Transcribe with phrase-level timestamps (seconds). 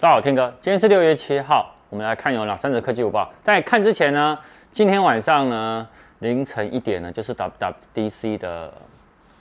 [0.00, 3.28] 大家好，天哥，今天是六月七号，我们来看有哪三则科技午报。
[3.42, 4.38] 在看之前呢，
[4.70, 5.88] 今天晚上呢
[6.20, 8.72] 凌晨一点呢，就是 WWDC 的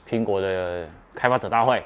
[0.10, 1.84] 苹果的开发者大会。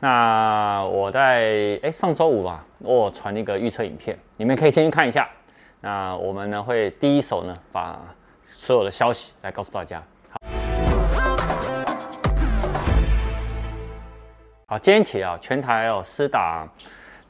[0.00, 5.28] 那我在哎上周五吧，我传一个预测影片，你们可以先去看一下。
[5.80, 8.00] 那我们呢会第一手呢把
[8.42, 10.02] 所有的消息来告诉大家。
[10.28, 10.40] 好，
[14.66, 16.66] 好，今天起啊，全台有私打。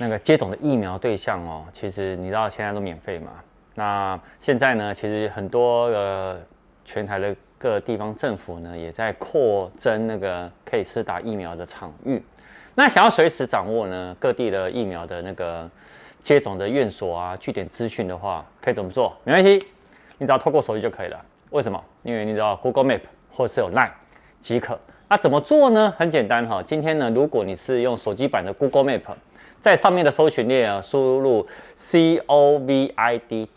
[0.00, 3.32] 那个接种的疫苗对象哦，其实你知道现在都免费嘛？
[3.74, 6.40] 那现在呢，其实很多的
[6.84, 12.22] 全台的各地方政府呢，也在扩增那个可以施打疫苗的场域。
[12.76, 15.68] 那想要随时掌握呢各地的疫苗的那个
[16.20, 19.16] 接种的院所啊、据点资讯的话，可以怎么做？
[19.24, 19.58] 没关系，
[20.18, 21.20] 你只要透过手机就可以了。
[21.50, 21.82] 为什么？
[22.04, 23.00] 因为你知道 Google Map
[23.32, 23.90] 或是有 Line
[24.40, 24.78] 即可。
[25.08, 25.92] 那怎么做呢？
[25.98, 26.62] 很简单哈。
[26.62, 29.02] 今天呢，如果你是用手机版的 Google Map。
[29.60, 32.92] 在上面的搜寻列啊，输入 COVID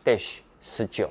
[0.03, 1.09] dash 十九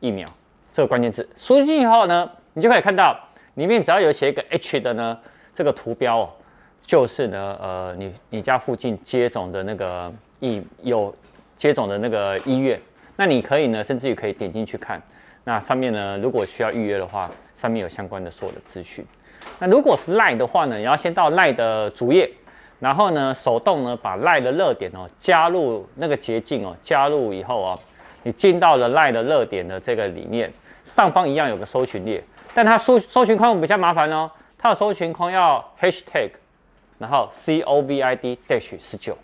[0.00, 0.26] 疫苗
[0.72, 3.18] 这个关键字，输进去以后呢，你就可以看到
[3.54, 5.18] 里面只要有写一个 H 的呢，
[5.52, 6.30] 这个图标哦，
[6.80, 11.14] 就是呢，呃，你你家附近接种的那个疫有
[11.56, 12.80] 接种的那个医院，
[13.16, 15.02] 那你可以呢，甚至于可以点进去看，
[15.44, 19.04] 那上面呢，如果需要预约的话，上面有相关的所有的资讯。
[19.58, 22.30] 那如果是 Line 的话呢，你要先到 Line 的主页。
[22.80, 27.76] 然后呢，手动呢把 LINE 的热点哦加入那个捷径哦，加入以后啊，
[28.22, 30.52] 你进到了 LINE 的热点的这个里面，
[30.84, 32.22] 上方一样有个搜寻列，
[32.54, 36.30] 但它搜搜寻框比较麻烦哦，它的搜寻框要 Hashtag，
[36.98, 39.18] 然后 COVID dash 十九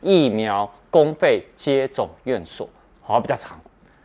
[0.00, 2.66] 疫苗公费接种院所，
[3.02, 3.60] 好比较长，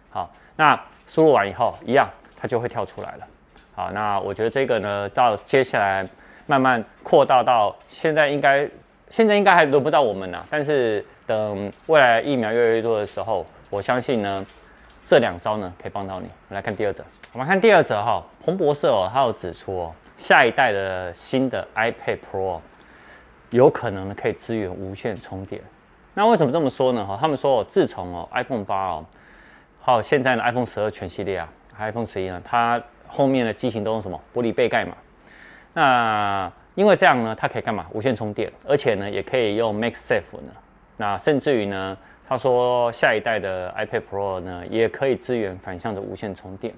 [0.09, 0.77] 好，那
[1.07, 3.27] 输入完以后一样，它就会跳出来了，
[3.73, 6.05] 好，那我觉得这个呢，到接下来
[6.47, 8.69] 慢慢扩大到现在应该。
[9.09, 14.45] 现在应该还轮不到我们呢，但是等未来疫苗越来越多的时候，我相信呢，
[15.03, 16.27] 这两招呢可以帮到你。
[16.27, 22.59] 我们来看第二则，我们看第二则哈，彭博社哦，他有指出哦，下一代的新的 iPad Pro
[23.49, 25.59] 有可能呢可以支援无线充电。
[26.13, 27.05] 那为什么这么说呢？
[27.05, 29.05] 哈，他们说哦，自从哦 iPhone 八哦，
[29.81, 31.49] 还有现在的 iPhone 十二全系列啊
[31.79, 34.95] ，iPhone 十一呢，它后面的机型都用什么玻璃背盖嘛？
[35.73, 37.85] 那因为这样呢，它可以干嘛？
[37.91, 40.53] 无线充电，而且呢，也可以用 MagSafe 呢。
[40.95, 46.73] 那甚至于呢，他说下一代的 iPad Pro 呢，也可以支援反向的无线充电。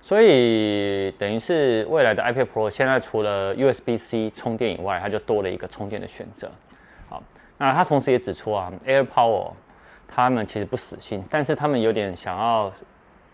[0.00, 6.50] 所以等于是未来的 iPad Pro 现在除了 USB-C 充电以外，它就多了一个充电的选择。
[7.10, 7.22] 好，
[7.58, 9.52] 那他同时也指出啊，AirPower
[10.08, 12.72] 他们其实不死心，但是他们有点想要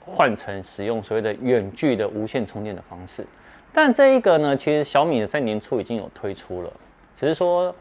[0.00, 3.24] 换成使用所谓的远距的无线充电的方式。
[3.76, 6.72] 但这一个呢，其实小米在年初已经有推出了，
[7.14, 7.74] 只是说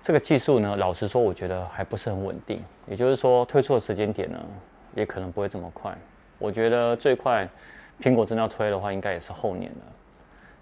[0.00, 2.64] 这个技术呢，老实说，我觉得还不是很稳定。
[2.88, 4.42] 也就是说，推出的时间点呢，
[4.94, 5.94] 也可能不会这么快。
[6.38, 7.46] 我觉得最快，
[8.00, 9.92] 苹果真的要推的话，应该也是后年了。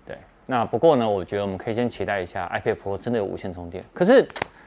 [0.05, 3.85] 对，那不过呢，我觉得我们可以先期待一下 iPad Pro 真的有无线充电。
[3.95, 4.27] 可是，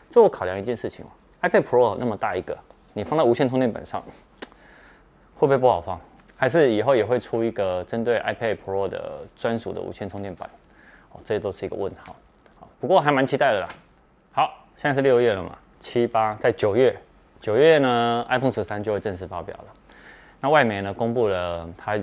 [0.10, 1.10] 这我考量一件事情哦
[1.42, 2.58] ，iPad Pro 那么大一个，
[2.94, 4.02] 你放在无线充电板上，
[5.36, 6.00] 会不会不好放？
[6.38, 10.48] 还是以后也会出一个针对 iPad Pro 的专属的无线充电板，
[11.12, 12.16] 哦，这都是一个问号。
[12.80, 13.68] 不过还蛮期待的啦。
[14.32, 16.96] 好，现在是六月了嘛，七八在九月，
[17.42, 19.66] 九月呢，iPhone 十三就会正式发表了。
[20.40, 22.00] 那外媒呢公布了它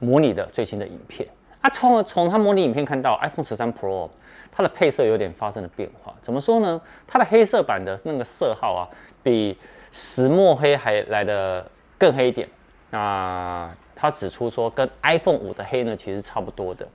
[0.00, 1.28] 模拟的最新的影片。
[1.60, 4.10] 啊，从从它模拟影片看到 iPhone 十三 Pro
[4.50, 6.12] 它的配色有点发生了变化。
[6.20, 6.80] 怎么说呢？
[7.06, 8.88] 它的黑色版的那个色号啊，
[9.22, 9.56] 比
[9.92, 11.64] 石墨黑还来的
[11.96, 12.48] 更黑一点。
[12.90, 16.86] 那他指出说，跟 iPhone 五的黑呢其实差不多的。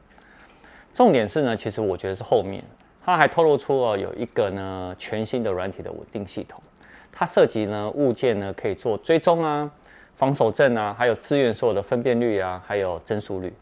[0.94, 2.64] 重点是呢，其实我觉得是后面，
[3.04, 6.62] 他还透露出了有一个呢全新的软体的稳定系统。
[7.12, 9.70] 它涉及呢物件呢可以做追踪啊、
[10.16, 13.54] 防手震啊，还有支援所有的分辨率啊，还有帧数率。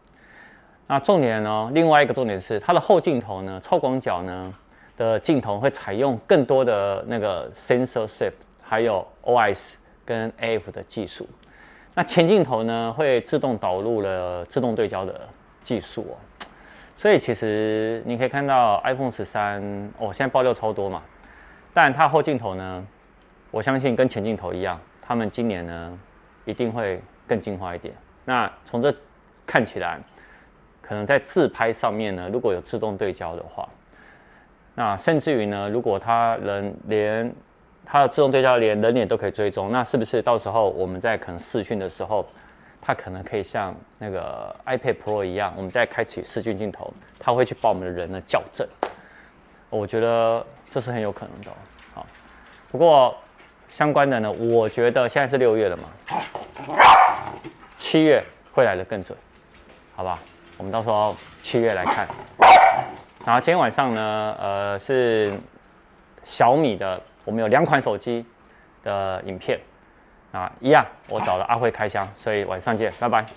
[0.87, 4.53] 那重点呢，另外一个重点是它的后镜头呢，超广角呢
[4.97, 9.73] 的镜头会采用更多的那个 sensor shift，还有 OIS
[10.05, 11.27] 跟 AF 的技术。
[11.99, 15.19] 那前镜头呢，会自动导入了自动对焦的
[15.61, 16.15] 技术哦，
[16.95, 19.61] 所以其实你可以看到 iPhone 十三
[19.97, 21.03] 哦，现在爆料超多嘛，
[21.73, 22.87] 但它后镜头呢，
[23.51, 25.99] 我相信跟前镜头一样，他们今年呢
[26.45, 27.93] 一定会更进化一点。
[28.23, 28.95] 那从这
[29.45, 29.99] 看起来，
[30.81, 33.67] 可能在自拍上面呢，如果有自动对焦的话，
[34.73, 37.29] 那甚至于呢，如果它能连
[37.91, 42.23] 它的自动对焦连人脸都可以追踪，那是不是到时候我们在可能视讯的时候，
[42.79, 48.67] 它可能可以像那个 iPad Pro 一样，我们在开启视讯镜头，它会去把我们的人呢校正？
[49.71, 51.51] 我觉得这是很有可能的。
[51.95, 52.05] 好，
[52.71, 53.15] 不过
[53.69, 55.89] 相关的呢，我觉得现在是六月了嘛，
[57.75, 59.17] 七月会来的更准，
[59.95, 60.19] 好不好？
[60.59, 62.07] 我们到时候七月来看。
[63.25, 65.33] 然后今天晚上呢，呃，是
[66.23, 68.25] 小米的，我们有两款手机
[68.83, 69.59] 的影片
[70.31, 73.23] 啊，一样，我找了阿辉开箱，所以晚上见，拜拜。